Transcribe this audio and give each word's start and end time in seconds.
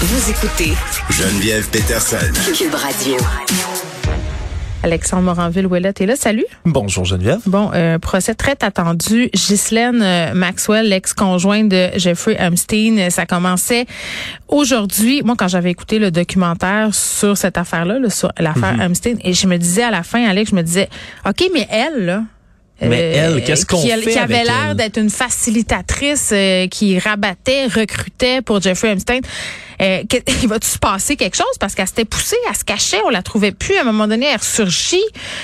Vous 0.00 0.30
écoutez 0.30 0.74
Geneviève 1.10 1.68
Peterson. 1.70 2.18
Cube 2.56 2.72
Radio. 2.72 3.16
Alexandre 4.84 5.24
Moranville-Ouellette 5.24 6.00
est 6.00 6.06
là. 6.06 6.14
Salut. 6.14 6.44
Bonjour 6.64 7.04
Geneviève. 7.04 7.40
Bon, 7.46 7.72
euh, 7.74 7.98
procès 7.98 8.34
très 8.36 8.56
attendu. 8.60 9.28
Ghislaine 9.34 10.00
euh, 10.00 10.34
Maxwell, 10.34 10.88
l'ex-conjointe 10.88 11.68
de 11.68 11.88
Jeffrey 11.96 12.36
Epstein, 12.38 12.96
euh, 12.98 13.10
ça 13.10 13.26
commençait 13.26 13.86
aujourd'hui. 14.46 15.22
Moi, 15.24 15.34
quand 15.36 15.48
j'avais 15.48 15.72
écouté 15.72 15.98
le 15.98 16.12
documentaire 16.12 16.94
sur 16.94 17.36
cette 17.36 17.58
affaire-là, 17.58 17.98
là, 17.98 18.08
sur 18.08 18.30
l'affaire. 18.38 18.80
Epstein, 18.80 19.16
et 19.24 19.32
je 19.32 19.48
me 19.48 19.56
disais 19.56 19.82
à 19.82 19.90
la 19.90 20.04
fin, 20.04 20.24
Alex, 20.28 20.50
je 20.52 20.54
me 20.54 20.62
disais, 20.62 20.88
OK, 21.26 21.44
mais 21.52 21.66
elle, 21.72 22.06
là, 22.06 22.22
Mais 22.80 23.14
euh, 23.16 23.36
elle, 23.36 23.44
qu'est-ce 23.44 23.66
qu'on 23.66 23.82
qui, 23.82 23.88
fait 23.88 24.12
qui 24.12 24.18
avait 24.18 24.44
l'air 24.44 24.76
d'être 24.76 24.98
une 24.98 25.10
facilitatrice 25.10 26.30
euh, 26.32 26.68
qui 26.68 27.00
rabattait, 27.00 27.66
recrutait 27.66 28.42
pour 28.42 28.60
Jeffrey 28.60 28.92
Epstein. 28.92 29.20
Euh, 29.82 30.02
il 30.42 30.48
va-tu 30.48 30.68
se 30.68 30.78
passer 30.78 31.16
quelque 31.16 31.36
chose? 31.36 31.46
Parce 31.60 31.74
qu'elle 31.74 31.86
s'était 31.86 32.04
poussée, 32.04 32.36
elle 32.48 32.56
se 32.56 32.64
cachait, 32.64 33.00
on 33.06 33.10
la 33.10 33.22
trouvait 33.22 33.52
plus. 33.52 33.76
À 33.76 33.82
un 33.82 33.84
moment 33.84 34.08
donné, 34.08 34.26
elle 34.26 34.38
ressurgit. 34.38 34.96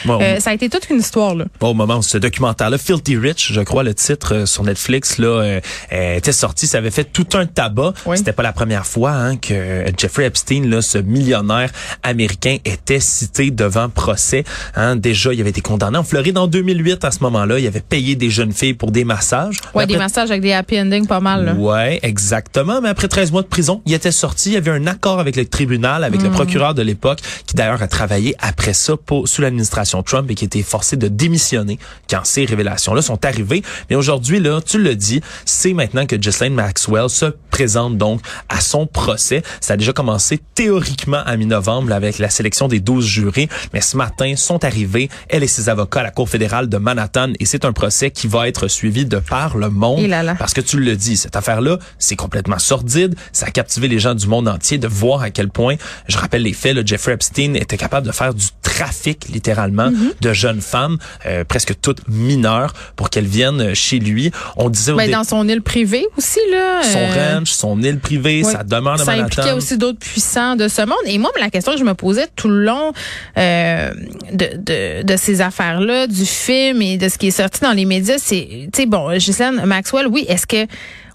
Bon. 0.04 0.18
Euh, 0.20 0.40
ça 0.40 0.50
a 0.50 0.54
été 0.54 0.68
toute 0.68 0.88
une 0.90 0.98
histoire, 0.98 1.34
là. 1.34 1.45
Bon, 1.60 1.70
au 1.70 1.74
moment 1.74 1.98
où 1.98 2.02
ce 2.02 2.18
documentaire-là, 2.18 2.78
Filthy 2.78 3.16
Rich, 3.16 3.52
je 3.52 3.60
crois 3.60 3.82
le 3.82 3.95
titre 3.95 4.34
euh, 4.34 4.46
sur 4.46 4.64
Netflix, 4.64 5.18
là, 5.18 5.60
euh, 5.92 6.16
était 6.16 6.32
sorti, 6.32 6.66
ça 6.66 6.78
avait 6.78 6.90
fait 6.90 7.04
tout 7.04 7.26
un 7.34 7.46
tabac. 7.46 7.95
Oui. 8.06 8.18
C'était 8.18 8.32
pas 8.32 8.42
la 8.42 8.52
première 8.52 8.86
fois 8.86 9.12
hein, 9.12 9.36
que 9.36 9.84
Jeffrey 9.96 10.24
Epstein, 10.24 10.68
là, 10.68 10.82
ce 10.82 10.98
millionnaire 10.98 11.70
américain, 12.02 12.59
était 12.64 13.01
cité 13.01 13.51
devant 13.51 13.88
procès. 13.88 14.45
Hein. 14.74 14.96
Déjà, 14.96 15.32
il 15.32 15.40
avait 15.40 15.51
été 15.51 15.60
condamné 15.60 15.98
en 15.98 16.04
Floride 16.04 16.38
en 16.38 16.46
2008. 16.46 17.04
À 17.04 17.10
ce 17.10 17.20
moment-là, 17.20 17.59
il 17.59 17.66
avait 17.66 17.80
payé 17.80 18.16
des 18.16 18.30
jeunes 18.30 18.52
filles 18.52 18.74
pour 18.74 18.90
des 18.90 19.04
massages. 19.04 19.59
Ouais, 19.74 19.87
des 19.87 19.96
massages 19.96 20.30
avec 20.30 20.42
des 20.42 20.52
happy 20.52 20.80
endings 20.80 21.06
pas 21.06 21.20
mal, 21.20 21.45
là. 21.45 21.52
Ouais, 21.52 22.01
exactement. 22.02 22.80
Mais 22.80 22.88
après 22.88 23.09
13 23.09 23.32
mois 23.32 23.42
de 23.42 23.46
prison, 23.46 23.82
il 23.87 23.95
était 23.95 24.10
sorti. 24.10 24.23
Il 24.46 24.52
y 24.52 24.56
avait 24.56 24.70
un 24.70 24.87
accord 24.87 25.19
avec 25.20 25.37
le 25.37 25.45
tribunal, 25.46 26.05
avec 26.05 26.20
Mm. 26.20 26.24
le 26.24 26.30
procureur 26.30 26.74
de 26.74 26.82
l'époque, 26.82 27.21
qui 27.46 27.54
d'ailleurs 27.54 27.82
a 27.82 27.88
travaillé 27.88 28.35
après 28.40 28.73
ça 28.73 28.96
pour, 28.96 29.29
sous 29.29 29.43
l'administration 29.43 30.02
Trump 30.02 30.30
et 30.30 30.35
qui 30.35 30.45
a 30.45 30.46
été 30.46 30.62
forcé 30.62 30.96
de 30.96 31.09
démissionner 31.09 31.79
quand 32.09 32.21
ces 32.24 32.45
révélations-là 32.45 33.02
sont 33.02 33.24
arrivées. 33.24 33.63
Mais 33.90 33.96
aujourd'hui, 33.96 34.40
là, 34.40 34.60
tu 34.65 34.79
le 34.79 34.95
dis, 34.96 35.21
c'est 35.45 35.73
maintenant 35.73 36.07
que 36.07 36.16
Ghislaine 36.16 36.54
Maxwell 36.54 37.09
se 37.10 37.26
présente 37.51 37.98
donc 37.98 38.21
à 38.48 38.60
son 38.60 38.87
procès. 38.87 39.43
Ça 39.60 39.74
a 39.74 39.76
déjà 39.76 39.93
commencé 39.93 40.41
théoriquement 40.54 41.23
à 41.24 41.37
mi-novembre 41.37 41.93
avec 41.93 42.18
la 42.18 42.30
sélection 42.30 42.68
des 42.68 42.80
12 42.80 43.04
jurés. 43.04 43.48
Mais 43.73 43.80
ce 43.80 43.96
matin, 43.96 44.35
sont 44.37 44.65
arrivés, 44.65 45.09
elle 45.29 45.43
et 45.43 45.46
ses 45.48 45.68
avocats 45.68 46.01
à 46.01 46.02
la 46.04 46.10
Cour 46.10 46.29
fédérale 46.29 46.68
de 46.68 46.76
Manhattan. 46.79 47.32
Et 47.41 47.46
c'est 47.46 47.65
un 47.65 47.73
procès 47.73 48.10
qui 48.10 48.26
va 48.26 48.48
être 48.48 48.68
suivi 48.68 49.04
de 49.04 49.18
par 49.18 49.57
le 49.57 49.70
monde. 49.70 50.07
Là 50.07 50.23
là. 50.23 50.35
Parce 50.38 50.54
que 50.54 50.60
tu 50.60 50.79
le 50.79 50.96
dis, 50.96 51.16
cette 51.16 51.37
affaire-là, 51.37 51.79
c'est 51.98 52.16
complètement 52.16 52.59
sordide. 52.59 53.15
Ça 53.32 53.46
a 53.46 53.51
captivé 53.51 53.88
les 53.88 53.98
gens 53.98 54.13
du 54.15 54.26
monde 54.26 54.48
entier 54.48 54.79
de 54.79 54.88
voir 54.88 55.23
à 55.23 55.30
quel 55.30 55.48
point, 55.48 55.74
je 56.09 56.16
rappelle 56.18 56.43
les 56.43 56.52
faits, 56.52 56.74
là, 56.76 56.82
Jeffrey 56.84 57.12
Epstein 57.12 57.54
était 57.54 57.76
capable 57.76 58.07
de 58.07 58.12
faire 58.12 58.34
du 58.34 58.46
trafic, 58.62 59.29
littéralement, 59.29 59.74
Mm-hmm. 59.90 60.20
de 60.20 60.32
jeunes 60.32 60.60
femmes, 60.60 60.98
euh, 61.26 61.45
presque 61.45 61.74
toutes 61.80 62.09
mineures, 62.09 62.73
pour 62.96 63.10
qu'elles 63.10 63.26
viennent 63.26 63.74
chez 63.74 63.98
lui. 63.98 64.31
On 64.56 64.69
disait 64.70 64.92
au 64.92 64.97
Ben, 64.97 65.10
dans 65.10 65.25
son 65.25 65.48
île 65.48 65.62
privée 65.62 66.06
aussi, 66.16 66.38
là. 66.50 66.82
son 66.82 66.98
euh, 66.98 67.34
ranch, 67.38 67.50
son 67.50 67.82
île 67.82 67.98
privée, 67.98 68.42
ouais. 68.44 68.53
sa 68.53 68.62
demeure 68.62 68.97
de 68.97 69.03
Ça 69.03 69.12
impliquait 69.12 69.42
Manhattan. 69.42 69.56
aussi 69.59 69.76
d'autres 69.78 69.98
puissants 69.98 70.56
de 70.56 70.69
ce 70.69 70.82
monde. 70.82 70.97
Et 71.06 71.19
moi, 71.19 71.31
la 71.41 71.50
question 71.50 71.72
que 71.72 71.78
je 71.78 71.84
me 71.84 71.94
posais 71.94 72.26
tout 72.37 72.48
le 72.48 72.65
long 72.65 72.92
euh, 73.37 73.91
de, 74.32 74.48
de, 74.56 75.03
de 75.03 75.16
ces 75.16 75.41
affaires-là, 75.41 76.06
du 76.06 76.25
film 76.25 76.82
et 76.82 76.97
de 76.97 77.09
ce 77.09 77.19
qui 77.19 77.28
est 77.28 77.31
sorti 77.42 77.60
dans 77.60 77.72
les 77.72 77.84
médias, 77.84 78.16
c'est, 78.19 78.69
tu 78.72 78.82
sais, 78.82 78.87
bon, 78.87 79.12
Ghislaine 79.16 79.65
Maxwell, 79.66 80.06
oui, 80.09 80.25
est-ce 80.28 80.47
que 80.47 80.66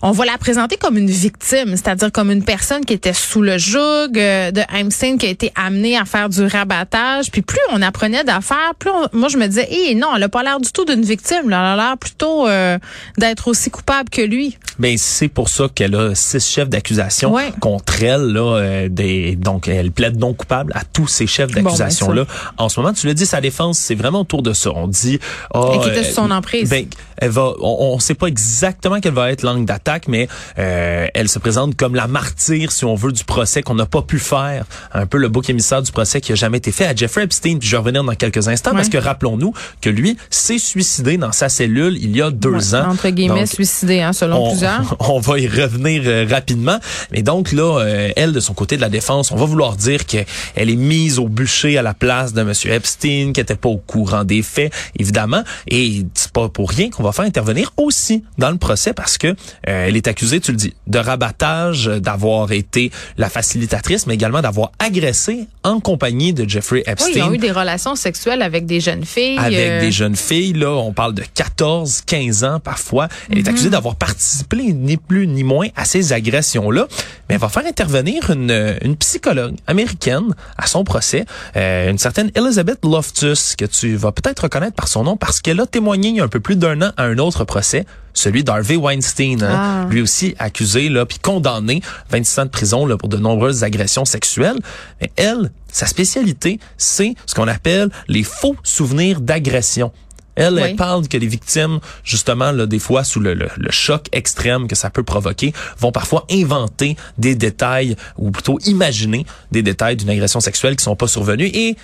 on 0.02 0.12
va 0.12 0.26
la 0.26 0.38
présenter 0.38 0.78
comme 0.78 0.98
une 0.98 1.10
victime, 1.10 1.72
c'est-à-dire 1.72 2.12
comme 2.12 2.32
une 2.32 2.44
personne 2.44 2.86
qui 2.86 2.94
était 2.94 3.14
sous 3.14 3.42
le 3.42 3.58
joug 3.58 3.80
euh, 4.16 4.52
de 4.52 4.62
Einstein, 4.74 5.18
qui 5.18 5.26
a 5.26 5.30
été 5.30 5.52
amenée 5.56 5.98
à 5.98 6.06
faire 6.06 6.30
du 6.30 6.46
rabattage. 6.46 7.32
Puis 7.32 7.42
plus 7.42 7.60
on 7.74 7.82
apprenait 7.82 8.24
d'affaires, 8.24 8.74
plus 8.80 8.90
on- 8.92 9.18
moi 9.18 9.28
je 9.28 9.38
me 9.38 9.48
disais, 9.48 9.68
eh 9.70 9.96
non, 9.96 10.08
elle 10.16 10.24
a 10.24 10.30
pas 10.30 10.42
l'air 10.44 10.60
du 10.60 10.72
tout 10.72 10.86
d'une 10.86 11.02
victime. 11.04 11.50
là. 11.50 11.60
Elle 11.74 11.80
a 11.80 11.84
l'air 11.88 11.98
plutôt 11.98 12.48
euh, 12.48 12.78
d'être 13.18 13.48
aussi 13.50 13.70
coupable 13.70 14.10
que 14.10 14.22
lui. 14.22 14.58
Ben 14.80 14.98
c'est 14.98 15.28
pour 15.28 15.50
ça 15.50 15.68
qu'elle 15.74 15.96
a 15.96 16.16
six 16.16 16.46
chefs 16.48 16.70
d'accusation 16.70 17.34
Ouais. 17.34 17.52
contre 17.60 18.02
elle 18.02 18.32
là 18.32 18.56
euh, 18.58 18.88
des 18.90 19.36
donc 19.36 19.68
elle 19.68 19.92
plaide 19.92 20.18
non 20.18 20.34
coupable 20.34 20.72
à 20.76 20.84
tous 20.86 21.08
ces 21.08 21.28
chefs 21.28 21.52
ben, 21.52 21.62
d'accusation 21.64 22.12
là. 22.14 22.26
en 22.58 22.70
ce 22.70 22.80
moment, 22.80 22.94
tu 22.94 23.06
le 23.06 23.14
dis 23.14 23.26
sa 23.26 23.42
défense, 23.42 23.78
c'est 23.78 23.96
vraiment 23.96 24.22
autour 24.22 24.42
de 24.44 24.54
ça. 24.54 24.72
On 24.74 24.88
dit 24.88 25.20
Et 25.54 25.80
qui 25.82 25.90
était 25.90 26.06
sous 26.06 26.16
son 26.16 26.32
emprise. 26.32 26.70
Ben 26.70 26.86
elle 27.18 27.32
va 27.32 27.52
on, 27.60 27.94
on 27.96 28.00
sait 28.00 28.14
pas 28.14 28.28
exactement 28.28 29.02
quelle 29.02 29.14
va 29.14 29.30
être 29.32 29.42
l'angle 29.44 29.66
d'attaque 29.66 29.89
mais 30.08 30.28
euh, 30.58 31.08
elle 31.14 31.30
se 31.30 31.40
présente 31.40 31.76
comme 31.76 31.96
la 31.96 32.08
martyre 32.08 32.72
si 32.72 32.86
on 32.86 32.96
veut 32.96 33.12
du 33.12 33.24
procès 33.24 33.62
qu'on 33.64 33.76
n'a 33.76 33.86
pas 33.86 34.02
pu 34.02 34.20
faire, 34.20 34.66
un 34.94 35.06
peu 35.06 35.18
le 35.18 35.28
bouc 35.30 35.50
émissaire 35.50 35.82
du 35.82 35.92
procès 35.92 36.22
qui 36.22 36.32
a 36.32 36.36
jamais 36.36 36.58
été 36.60 36.72
fait 36.72 36.86
à 36.86 36.96
Jeffrey 36.96 37.24
Epstein. 37.24 37.58
Puis 37.60 37.68
je 37.68 37.72
vais 37.76 37.78
revenir 37.80 38.04
dans 38.04 38.16
quelques 38.16 38.48
instants 38.48 38.70
Ouais. 38.72 38.78
parce 38.78 38.90
que 38.90 38.98
rappelons-nous 38.98 39.54
que 39.82 39.90
lui 39.90 40.16
s'est 40.30 40.60
suicidé 40.60 41.18
dans 41.18 41.32
sa 41.32 41.50
cellule 41.50 41.98
il 42.00 42.16
y 42.16 42.22
a 42.22 42.30
deux 42.30 42.50
Ouais, 42.50 42.76
ans. 42.76 42.90
Entre 42.92 43.10
guillemets, 43.10 43.40
Donc, 43.42 43.48
suicidé, 43.48 44.02
hein, 44.02 44.14
selon 44.14 44.46
on, 44.46 44.50
plusieurs. 44.52 44.96
on 45.12 45.20
va 45.20 45.40
y 45.40 45.48
revenir 45.48 46.04
euh, 46.06 46.26
rapidement. 46.30 46.80
Mais 47.12 47.22
donc 47.24 47.52
là, 47.52 47.80
euh, 47.80 48.10
elle, 48.16 48.32
de 48.34 48.40
son 48.40 48.54
côté 48.54 48.76
de 48.76 48.82
la 48.82 48.90
défense, 48.90 49.32
on 49.32 49.36
va 49.38 49.46
vouloir 49.46 49.76
dire 49.76 50.06
qu'elle 50.06 50.26
est 50.56 50.76
mise 50.76 51.20
au 51.20 51.28
bûcher 51.28 51.78
à 51.78 51.82
la 51.82 51.94
place 51.94 52.34
de 52.34 52.44
Monsieur 52.44 52.72
Epstein, 52.72 53.32
qui 53.34 53.40
était 53.42 53.56
pas 53.56 53.70
au 53.70 53.78
courant 53.78 54.24
des 54.24 54.42
faits, 54.44 54.72
évidemment. 54.98 55.44
Et 55.68 56.06
c'est 56.14 56.32
pas 56.32 56.50
pour 56.50 56.70
rien 56.70 56.90
qu'on 56.90 57.04
va 57.04 57.12
faire 57.12 57.26
intervenir 57.26 57.72
aussi 57.78 58.24
dans 58.38 58.52
le 58.52 58.58
procès 58.58 58.94
parce 58.94 59.18
que 59.18 59.36
euh, 59.68 59.79
elle 59.88 59.96
est 59.98 60.08
accusée, 60.08 60.40
tu 60.40 60.52
le 60.52 60.58
dis, 60.58 60.74
de 60.88 61.00
rabattage, 61.00 61.88
euh, 61.88 62.00
d'avoir 62.00 62.52
été 62.52 62.92
la 63.18 63.30
facilitatrice, 63.30 64.08
mais 64.08 64.14
également 64.16 64.42
d'avoir 64.42 64.72
agressé 64.80 65.48
en 65.64 65.80
compagnie 65.80 66.34
de 66.34 66.48
Jeffrey 66.48 66.84
Oui, 66.86 66.92
Epstein 66.92 67.12
ils 67.16 67.24
ont 67.24 67.34
eu 67.34 67.38
des 67.38 67.52
relations 67.52 67.96
sexuelles 67.96 68.42
avec 68.42 68.66
des 68.66 68.80
jeunes 68.80 69.06
filles. 69.06 69.38
avec 69.38 69.58
euh, 69.60 69.80
des 69.82 69.92
jeunes 69.92 70.16
filles. 70.16 70.54
Là, 70.54 70.72
on 70.72 70.94
parle 70.94 71.14
de 71.14 71.24
14, 71.34 72.02
15 72.06 72.44
ans 72.44 72.60
parfois. 72.60 73.08
Elle 73.30 73.38
Mhm. 73.40 73.46
est 73.46 73.50
accusée 73.50 73.70
d'avoir 73.70 73.96
participé 73.96 74.74
ni 74.74 74.98
plus 74.98 75.28
ni 75.28 75.44
moins 75.44 75.68
à 75.76 75.86
ces 75.86 76.14
agressions-là. 76.14 76.88
Mais 77.30 77.36
elle 77.36 77.42
va 77.42 77.50
faire 77.50 77.66
intervenir 77.66 78.30
une, 78.32 78.78
une 78.84 78.96
psychologue 78.98 79.56
américaine 79.68 80.34
à 80.58 80.68
son 80.68 80.84
procès, 80.84 81.26
euh, 81.56 81.90
une 81.92 81.98
certaine 81.98 82.32
Elizabeth 82.36 82.80
Loftus, 82.84 83.56
que 83.56 83.66
tu 83.66 83.96
vas 83.96 84.12
peut-être 84.12 84.42
reconnaître 84.42 84.76
par 84.76 84.88
son 84.88 85.04
nom 85.04 85.18
parce 85.18 85.40
qu'elle 85.42 85.60
a 85.60 85.66
témoigné 85.66 86.10
il 86.10 86.16
y 86.16 86.22
a 86.22 86.24
un 86.24 86.28
peu 86.28 86.40
plus 86.40 86.56
d'un 86.56 86.82
an 86.82 86.92
à 86.98 87.04
un 87.04 87.18
autre 87.18 87.44
procès 87.44 87.86
celui 88.14 88.44
d'Harvey 88.44 88.76
Weinstein, 88.76 89.44
hein. 89.44 89.84
Ah. 89.86 89.88
lui 89.90 90.02
aussi 90.02 90.36
accusé 90.40 90.90
là 90.90 91.06
puis 91.06 91.20
condamné 91.20 91.82
26 92.10 92.40
ans 92.40 92.46
de 92.46 92.50
prison 92.50 92.86
là, 92.86 92.98
pour 92.98 93.10
de 93.10 93.18
nombreuses 93.18 93.64
agressions 93.64 94.06
sexuelles. 94.06 94.60
Mais 95.02 95.12
elle, 95.16 95.52
sa 95.72 95.86
spécialité, 95.86 96.60
c'est 96.78 97.14
ce 97.26 97.36
qu'on 97.36 97.48
appelle 97.48 97.90
les 98.08 98.24
faux 98.24 98.56
souvenirs 98.64 99.22
d'agression. 99.22 99.92
Elle, 100.36 100.54
Oui. 100.54 100.62
elle 100.64 100.76
parle 100.78 101.06
que 101.10 101.18
les 101.18 101.28
victimes, 101.28 101.80
justement, 102.06 102.52
là, 102.54 102.66
des 102.66 102.80
fois, 102.80 103.04
sous 103.04 103.20
le, 103.20 103.34
le- 103.34 103.50
le 103.58 103.72
choc 103.72 104.06
extrême 104.14 104.68
que 104.70 104.76
ça 104.76 104.90
peut 104.90 105.04
provoquer, 105.04 105.54
vont 105.80 105.92
parfois 105.92 106.26
inventer 106.32 106.96
des 107.18 107.36
détails, 107.36 107.98
ou 108.18 108.32
plutôt 108.32 108.58
imaginer 108.66 109.26
des 109.52 109.64
détails 109.64 109.98
d'une 109.98 110.10
agression 110.10 110.40
sexuelle 110.40 110.78
qui 110.78 110.84
sont 110.86 110.96
pas 110.96 111.08
survenus. 111.10 111.52
Et 111.54 111.76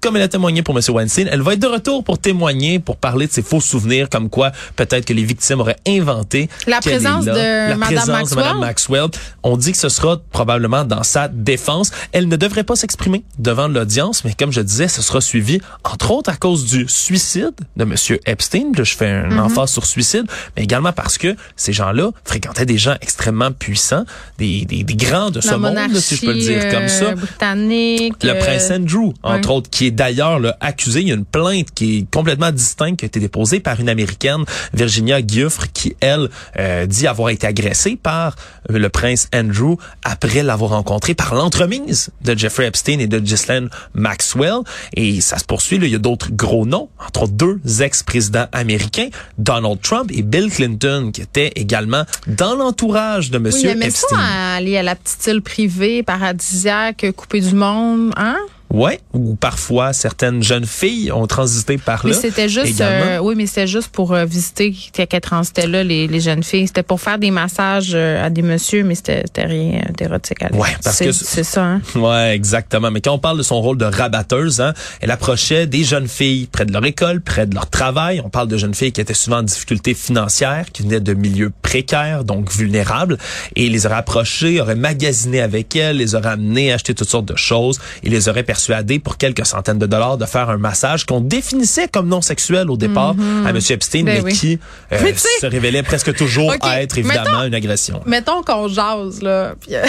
comme 0.00 0.16
elle 0.16 0.22
a 0.22 0.28
témoigné 0.28 0.62
pour 0.62 0.76
M. 0.76 0.82
Weinstein, 0.88 1.28
elle 1.30 1.42
va 1.42 1.54
être 1.54 1.60
de 1.60 1.66
retour 1.66 2.04
pour 2.04 2.18
témoigner, 2.18 2.78
pour 2.78 2.96
parler 2.96 3.26
de 3.26 3.32
ses 3.32 3.42
faux 3.42 3.60
souvenirs, 3.60 4.08
comme 4.10 4.28
quoi 4.30 4.52
peut-être 4.76 5.04
que 5.06 5.12
les 5.12 5.24
victimes 5.24 5.60
auraient 5.60 5.78
inventé 5.86 6.48
La 6.66 6.80
présence 6.80 7.24
de 7.24 7.30
la 7.30 7.76
Madame 7.76 7.80
présence 7.80 8.06
de 8.06 8.12
Maxwell? 8.12 8.44
Madame 8.44 8.60
Maxwell. 8.60 9.08
On 9.42 9.56
dit 9.56 9.72
que 9.72 9.78
ce 9.78 9.88
sera 9.88 10.18
probablement 10.32 10.84
dans 10.84 11.02
sa 11.02 11.28
défense. 11.28 11.90
Elle 12.12 12.28
ne 12.28 12.36
devrait 12.36 12.64
pas 12.64 12.76
s'exprimer 12.76 13.24
devant 13.38 13.68
l'audience, 13.68 14.24
mais 14.24 14.34
comme 14.38 14.52
je 14.52 14.60
disais, 14.60 14.88
ce 14.88 15.00
sera 15.02 15.20
suivi, 15.20 15.60
entre 15.84 16.10
autres, 16.10 16.30
à 16.30 16.36
cause 16.36 16.64
du 16.66 16.86
suicide 16.88 17.52
de 17.76 17.84
Monsieur 17.84 18.18
Epstein. 18.26 18.72
Là, 18.76 18.84
je 18.84 18.96
fais 18.96 19.08
un 19.08 19.28
Mm-hmm. 19.28 19.40
emphase 19.40 19.70
sur 19.72 19.84
suicide, 19.84 20.24
mais 20.56 20.62
également 20.64 20.92
parce 20.92 21.18
que 21.18 21.36
ces 21.54 21.72
gens-là 21.72 22.10
fréquentaient 22.24 22.64
des 22.66 22.78
gens 22.78 22.94
extrêmement 23.02 23.52
puissants, 23.52 24.04
des, 24.38 24.64
des, 24.64 24.82
des 24.84 24.94
grands 24.94 25.30
de 25.30 25.40
ce 25.40 25.54
monde, 25.54 25.76
si 25.96 26.16
je 26.16 26.20
peux 26.26 26.32
le 26.32 26.38
dire 26.38 26.68
comme 26.70 26.88
ça. 26.88 27.04
euh, 27.06 27.14
britannique. 27.14 28.14
Le 28.22 28.30
euh, 28.30 28.34
prince 28.40 28.70
Andrew, 28.70 29.12
entre 29.22 29.48
ouais. 29.50 29.54
autres, 29.56 29.70
qui 29.70 29.86
est 29.88 29.92
d'ailleurs 29.92 30.40
accusé. 30.60 31.00
Il 31.00 31.08
y 31.08 31.12
a 31.12 31.14
une 31.14 31.24
plainte 31.24 31.68
qui 31.74 31.98
est 31.98 32.10
complètement 32.10 32.52
distincte 32.52 33.00
qui 33.00 33.04
a 33.04 33.08
été 33.08 33.20
déposée 33.20 33.60
par 33.60 33.80
une 33.80 33.88
Américaine, 33.88 34.44
Virginia 34.72 35.20
Giuffre, 35.26 35.66
qui, 35.72 35.96
elle, 36.00 36.28
euh, 36.58 36.86
dit 36.86 37.06
avoir 37.06 37.30
été 37.30 37.46
agressée 37.46 37.96
par 38.00 38.36
le 38.68 38.88
prince 38.88 39.28
Andrew 39.34 39.76
après 40.04 40.42
l'avoir 40.42 40.70
rencontré 40.70 41.14
par 41.14 41.34
l'entremise 41.34 42.10
de 42.22 42.36
Jeffrey 42.36 42.66
Epstein 42.66 42.98
et 43.00 43.06
de 43.06 43.18
Ghislaine 43.18 43.68
Maxwell. 43.94 44.58
Et 44.94 45.20
ça 45.20 45.38
se 45.38 45.44
poursuit. 45.44 45.78
Là, 45.78 45.86
il 45.86 45.92
y 45.92 45.96
a 45.96 45.98
d'autres 45.98 46.30
gros 46.32 46.66
noms, 46.66 46.88
entre 47.04 47.24
autres 47.24 47.32
deux 47.32 47.60
ex-présidents 47.82 48.46
américains, 48.52 49.08
Donald 49.38 49.80
Trump 49.80 50.10
et 50.14 50.22
Bill 50.22 50.50
Clinton, 50.50 51.10
qui 51.12 51.22
étaient 51.22 51.52
également 51.56 52.04
dans 52.26 52.54
l'entourage 52.54 53.30
de 53.30 53.38
Oui, 53.38 53.66
aimait 53.66 53.90
ça 53.90 54.06
Epstein. 54.06 54.18
à 54.18 54.54
aller 54.56 54.76
à 54.76 54.82
la 54.82 54.94
petite 54.94 55.26
île 55.26 55.42
privée, 55.42 56.02
paradisiaque, 56.02 57.06
coupée 57.16 57.40
du 57.40 57.54
monde, 57.54 58.12
hein? 58.16 58.36
Ouais, 58.70 59.00
ou 59.14 59.34
parfois 59.34 59.94
certaines 59.94 60.42
jeunes 60.42 60.66
filles 60.66 61.10
ont 61.10 61.26
transité 61.26 61.78
par 61.78 62.06
là. 62.06 62.12
Mais 62.12 62.20
c'était 62.20 62.50
juste, 62.50 62.80
euh, 62.82 63.18
oui, 63.18 63.34
mais 63.34 63.46
c'était 63.46 63.66
juste 63.66 63.88
pour 63.88 64.12
euh, 64.12 64.26
visiter 64.26 64.72
qu'elles 64.72 65.20
transitaient 65.22 65.66
là 65.66 65.82
les, 65.82 66.06
les 66.06 66.20
jeunes 66.20 66.42
filles. 66.42 66.66
C'était 66.66 66.82
pour 66.82 67.00
faire 67.00 67.18
des 67.18 67.30
massages 67.30 67.92
euh, 67.94 68.24
à 68.24 68.28
des 68.28 68.42
messieurs, 68.42 68.84
mais 68.84 68.94
c'était 68.94 69.24
rien 69.36 69.80
d'érotique. 69.96 70.38
Ouais, 70.52 70.68
parce 70.84 70.98
que 70.98 71.12
c'est 71.12 71.44
ça. 71.44 71.64
Hein? 71.64 71.82
Ouais, 71.94 72.34
exactement. 72.34 72.90
Mais 72.90 73.00
quand 73.00 73.12
on 73.12 73.18
parle 73.18 73.38
de 73.38 73.42
son 73.42 73.60
rôle 73.60 73.78
de 73.78 73.84
rabatteuse, 73.84 74.60
hein, 74.60 74.72
elle 75.00 75.10
approchait 75.10 75.66
des 75.66 75.84
jeunes 75.84 76.06
filles 76.06 76.46
près 76.46 76.64
de 76.64 76.72
leur 76.72 76.84
école, 76.84 77.20
près 77.20 77.46
de 77.46 77.54
leur 77.54 77.68
travail. 77.68 78.20
On 78.24 78.28
parle 78.28 78.48
de 78.48 78.56
jeunes 78.56 78.74
filles 78.74 78.92
qui 78.92 79.00
étaient 79.00 79.14
souvent 79.14 79.38
en 79.38 79.42
difficulté 79.42 79.94
financière, 79.94 80.66
qui 80.72 80.82
venaient 80.82 81.00
de 81.00 81.14
milieux 81.14 81.52
précaires, 81.62 82.24
donc 82.24 82.52
vulnérables, 82.52 83.18
et 83.56 83.68
les 83.68 83.86
aurait 83.86 83.96
approchées, 83.96 84.60
aurait 84.60 84.74
magasiné 84.74 85.40
avec 85.40 85.74
elles, 85.74 85.96
les 85.96 86.14
aurait 86.14 86.30
amenées 86.30 86.70
à 86.70 86.76
acheter 86.76 86.94
toutes 86.94 87.08
sortes 87.08 87.26
de 87.26 87.36
choses, 87.36 87.80
et 88.02 88.10
les 88.10 88.28
aurait 88.28 88.44
persuadé 88.58 88.98
pour 88.98 89.16
quelques 89.18 89.46
centaines 89.46 89.78
de 89.78 89.86
dollars 89.86 90.18
de 90.18 90.26
faire 90.26 90.50
un 90.50 90.58
massage 90.58 91.06
qu'on 91.06 91.20
définissait 91.20 91.86
comme 91.86 92.08
non 92.08 92.20
sexuel 92.20 92.68
au 92.70 92.76
départ 92.76 93.14
Mhm. 93.14 93.46
à 93.46 93.50
M. 93.50 93.56
Epstein, 93.70 94.02
Ben 94.02 94.14
mais 94.16 94.20
oui. 94.20 94.32
qui 94.32 94.58
euh, 94.92 94.98
Mais 95.04 95.14
se 95.14 95.46
révélait 95.46 95.84
presque 95.84 96.12
toujours 96.16 96.48
Ok, 96.48 96.66
être 96.68 96.98
évidemment 96.98 97.30
mettons- 97.30 97.44
une 97.46 97.54
agression. 97.54 98.02
Mettons 98.04 98.42
qu'on 98.42 98.66
jase, 98.66 99.22
là. 99.22 99.54
puis, 99.60 99.76
euh, 99.76 99.84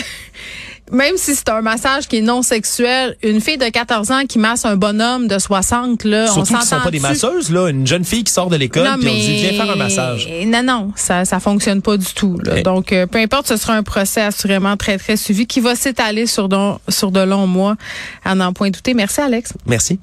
même 0.92 1.16
si 1.18 1.36
c'est 1.36 1.50
un 1.50 1.62
massage 1.62 2.08
qui 2.08 2.18
est 2.18 2.22
non 2.22 2.42
sexuel, 2.42 3.16
une 3.24 3.42
fille 3.42 3.58
de 3.58 3.68
14 3.70 4.12
ans 4.12 4.22
qui 4.28 4.40
masse 4.40 4.66
un 4.66 4.76
bonhomme 4.76 5.28
de 5.28 5.38
60, 5.40 6.04
là, 6.04 6.26
on 6.30 6.34
Surtout 6.34 6.54
qu'ils 6.58 6.68
sont 6.68 6.80
pas 6.82 6.92
des 6.92 7.00
masseuses, 7.00 7.52
là. 7.52 7.70
Une 7.70 7.86
jeune 7.88 8.04
fille 8.06 8.24
qui 8.24 8.34
sort 8.34 8.50
de 8.50 8.56
l'école, 8.56 8.84
Non, 8.86 8.96
puis 9.00 9.08
on 9.10 9.14
mais 9.14 9.20
dit, 9.20 9.36
viens 9.36 9.54
faire 9.64 9.72
un 9.72 9.76
massage. 9.76 10.28
Non, 10.46 10.64
non, 10.64 10.92
ça 10.96 11.26
ça 11.26 11.40
fonctionne 11.40 11.82
pas 11.82 11.98
du 11.98 12.14
tout. 12.14 12.38
là. 12.44 12.54
Eh. 12.58 12.64
Donc, 12.64 12.92
euh, 12.92 13.06
peu 13.06 13.20
importe, 13.20 13.48
ce 13.48 13.58
sera 13.58 13.74
un 13.76 13.84
procès 13.84 14.22
assurément 14.22 14.78
très, 14.78 14.98
très 14.98 15.18
suivi 15.18 15.46
qui 15.48 15.60
va 15.60 15.76
s'étaler 15.76 16.26
sur, 16.26 16.50
don- 16.50 16.80
sur 16.90 17.12
de 17.12 17.20
longs 17.22 17.48
mois 17.48 17.76
à 18.26 18.36
n'en 18.36 18.54
point 18.54 18.70
douter. 18.70 18.94
Merci, 18.94 19.22
Alex. 19.22 19.54
Merci. 19.66 20.00